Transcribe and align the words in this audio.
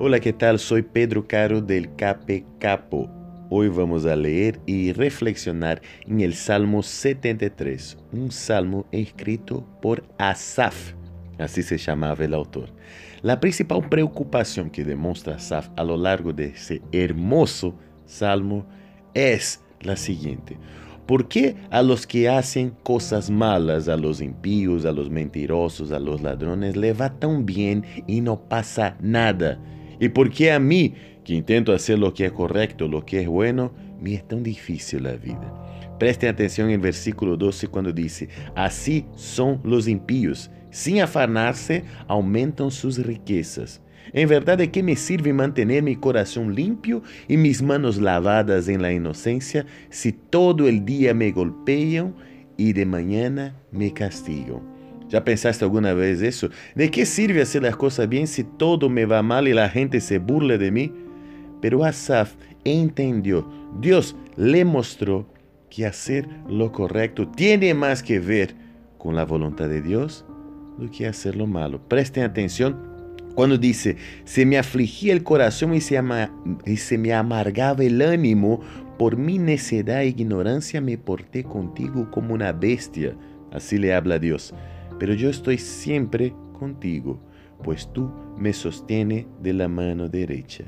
Hola, 0.00 0.20
¿qué 0.20 0.32
tal? 0.32 0.60
Soy 0.60 0.82
Pedro 0.82 1.26
Caro 1.26 1.60
del 1.60 1.92
Cape 1.96 2.44
Capo. 2.60 3.10
Hoy 3.50 3.66
vamos 3.66 4.06
a 4.06 4.14
leer 4.14 4.60
y 4.64 4.92
reflexionar 4.92 5.82
en 6.06 6.20
el 6.20 6.34
Salmo 6.34 6.84
73, 6.84 7.98
un 8.12 8.30
salmo 8.30 8.86
escrito 8.92 9.66
por 9.82 10.04
Asaf, 10.16 10.92
así 11.36 11.64
se 11.64 11.78
llamaba 11.78 12.24
el 12.24 12.34
autor. 12.34 12.68
La 13.22 13.40
principal 13.40 13.88
preocupación 13.88 14.70
que 14.70 14.84
demuestra 14.84 15.34
Asaf 15.34 15.68
a 15.74 15.82
lo 15.82 15.96
largo 15.96 16.32
de 16.32 16.50
ese 16.50 16.80
hermoso 16.92 17.74
salmo 18.06 18.66
es 19.14 19.64
la 19.80 19.96
siguiente. 19.96 20.58
¿Por 21.06 21.26
qué 21.26 21.56
a 21.72 21.82
los 21.82 22.06
que 22.06 22.28
hacen 22.28 22.70
cosas 22.84 23.30
malas, 23.30 23.88
a 23.88 23.96
los 23.96 24.20
impíos, 24.20 24.84
a 24.84 24.92
los 24.92 25.10
mentirosos, 25.10 25.90
a 25.90 25.98
los 25.98 26.22
ladrones, 26.22 26.76
le 26.76 26.92
va 26.92 27.18
tan 27.18 27.44
bien 27.44 27.84
y 28.06 28.20
no 28.20 28.48
pasa 28.48 28.96
nada? 29.00 29.58
¿Y 30.00 30.08
por 30.08 30.30
qué 30.30 30.52
a 30.52 30.58
mí, 30.58 30.94
que 31.24 31.34
intento 31.34 31.72
hacer 31.72 31.98
lo 31.98 32.14
que 32.14 32.26
es 32.26 32.32
correcto, 32.32 32.88
lo 32.88 33.04
que 33.04 33.20
es 33.20 33.28
bueno, 33.28 33.72
me 34.00 34.14
es 34.14 34.26
tan 34.26 34.42
difícil 34.42 35.02
la 35.04 35.12
vida? 35.14 35.52
Preste 35.98 36.28
atención 36.28 36.70
en 36.70 36.80
versículo 36.80 37.36
12 37.36 37.66
cuando 37.68 37.92
dice, 37.92 38.28
así 38.54 39.04
son 39.16 39.60
los 39.64 39.88
impíos, 39.88 40.50
sin 40.70 41.00
afanarse 41.00 41.84
aumentan 42.06 42.70
sus 42.70 42.98
riquezas. 42.98 43.82
En 44.12 44.28
verdad, 44.28 44.56
¿de 44.56 44.70
qué 44.70 44.82
me 44.82 44.96
sirve 44.96 45.32
mantener 45.32 45.82
mi 45.82 45.96
corazón 45.96 46.54
limpio 46.54 47.02
y 47.26 47.36
mis 47.36 47.60
manos 47.60 47.98
lavadas 47.98 48.68
en 48.68 48.80
la 48.80 48.92
inocencia 48.92 49.66
si 49.90 50.12
todo 50.12 50.68
el 50.68 50.84
día 50.84 51.12
me 51.12 51.30
golpean 51.32 52.14
y 52.56 52.72
de 52.72 52.86
mañana 52.86 53.56
me 53.70 53.92
castigan? 53.92 54.77
¿Ya 55.08 55.24
pensaste 55.24 55.64
alguna 55.64 55.94
vez 55.94 56.20
eso? 56.20 56.50
¿De 56.74 56.90
qué 56.90 57.06
sirve 57.06 57.42
hacer 57.42 57.62
las 57.62 57.76
cosas 57.76 58.08
bien 58.08 58.26
si 58.26 58.44
todo 58.44 58.88
me 58.88 59.06
va 59.06 59.22
mal 59.22 59.48
y 59.48 59.54
la 59.54 59.68
gente 59.68 60.00
se 60.00 60.18
burla 60.18 60.58
de 60.58 60.70
mí? 60.70 60.92
Pero 61.60 61.84
Asaf 61.84 62.34
entendió, 62.64 63.48
Dios 63.80 64.16
le 64.36 64.64
mostró 64.64 65.26
que 65.70 65.86
hacer 65.86 66.28
lo 66.48 66.72
correcto 66.72 67.28
tiene 67.28 67.74
más 67.74 68.02
que 68.02 68.20
ver 68.20 68.54
con 68.96 69.14
la 69.14 69.24
voluntad 69.24 69.68
de 69.68 69.82
Dios 69.82 70.24
do 70.78 70.90
que 70.90 71.06
hacer 71.06 71.36
lo 71.36 71.46
malo. 71.46 71.80
Presten 71.88 72.22
atención 72.22 72.76
cuando 73.34 73.56
dice, 73.56 73.96
se 74.24 74.44
me 74.44 74.58
afligía 74.58 75.12
el 75.12 75.22
corazón 75.22 75.74
y 75.74 75.80
se, 75.80 76.00
y 76.66 76.76
se 76.76 76.98
me 76.98 77.12
amargaba 77.12 77.84
el 77.84 78.02
ánimo, 78.02 78.60
por 78.98 79.16
mi 79.16 79.38
necedad 79.38 80.02
e 80.02 80.08
ignorancia 80.08 80.80
me 80.80 80.98
porté 80.98 81.44
contigo 81.44 82.10
como 82.10 82.34
una 82.34 82.52
bestia. 82.52 83.14
Así 83.52 83.78
le 83.78 83.94
habla 83.94 84.18
Dios. 84.18 84.52
Pero 84.98 85.14
yo 85.14 85.30
estoy 85.30 85.58
siempre 85.58 86.34
contigo, 86.58 87.20
pues 87.62 87.92
tú 87.92 88.10
me 88.36 88.52
sostienes 88.52 89.26
de 89.42 89.52
la 89.52 89.68
mano 89.68 90.08
derecha. 90.08 90.64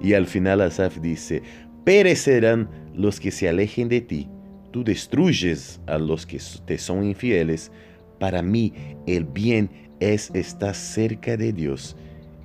Y 0.00 0.14
al 0.14 0.26
final 0.26 0.60
Asaf 0.60 0.98
dice, 1.00 1.42
perecerán 1.84 2.68
los 2.94 3.20
que 3.20 3.30
se 3.30 3.48
alejen 3.48 3.88
de 3.88 4.00
ti. 4.00 4.28
Tú 4.70 4.84
destruyes 4.84 5.80
a 5.86 5.98
los 5.98 6.26
que 6.26 6.38
te 6.66 6.78
son 6.78 7.04
infieles. 7.04 7.70
Para 8.18 8.42
mí 8.42 8.72
el 9.06 9.24
bien 9.24 9.70
es 10.00 10.30
estar 10.34 10.74
cerca 10.74 11.36
de 11.36 11.52
Dios 11.52 11.96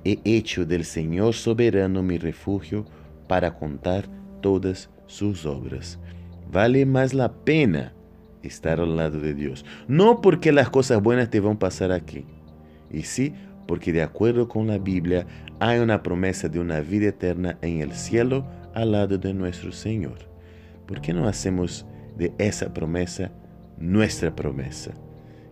he 0.04 0.18
hecho 0.24 0.64
del 0.64 0.84
Señor 0.84 1.34
soberano 1.34 2.02
mi 2.02 2.18
refugio 2.18 2.86
para 3.28 3.54
contar 3.54 4.06
todas 4.40 4.90
sus 5.06 5.44
obras. 5.44 5.98
Vale 6.50 6.86
más 6.86 7.14
la 7.14 7.32
pena 7.32 7.94
estar 8.42 8.80
al 8.80 8.96
lado 8.96 9.20
de 9.20 9.34
Dios. 9.34 9.64
No 9.88 10.20
porque 10.20 10.52
las 10.52 10.70
cosas 10.70 11.02
buenas 11.02 11.30
te 11.30 11.40
van 11.40 11.56
a 11.56 11.58
pasar 11.58 11.92
aquí. 11.92 12.24
Y 12.90 13.02
sí, 13.02 13.34
porque 13.66 13.92
de 13.92 14.02
acuerdo 14.02 14.48
con 14.48 14.66
la 14.66 14.78
Biblia 14.78 15.26
hay 15.60 15.78
una 15.78 16.02
promesa 16.02 16.48
de 16.48 16.58
una 16.58 16.80
vida 16.80 17.08
eterna 17.08 17.58
en 17.62 17.80
el 17.80 17.92
cielo 17.92 18.46
al 18.74 18.92
lado 18.92 19.18
de 19.18 19.32
nuestro 19.34 19.72
Señor. 19.72 20.18
¿Por 20.86 21.00
qué 21.00 21.12
no 21.12 21.28
hacemos 21.28 21.86
de 22.16 22.32
esa 22.38 22.72
promesa 22.74 23.30
nuestra 23.78 24.34
promesa? 24.34 24.92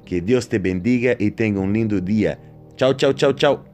Que 0.05 0.21
Dios 0.21 0.49
te 0.49 0.59
bendiga 0.59 1.15
y 1.19 1.31
tenga 1.31 1.61
un 1.61 1.73
lindo 1.73 2.01
día. 2.01 2.41
Chao, 2.77 2.95
chao, 2.95 3.13
chao, 3.13 3.33
chao. 3.35 3.68